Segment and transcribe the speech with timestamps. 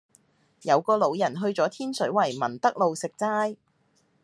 [0.63, 3.55] 有個老人去左天水圍民德路食齋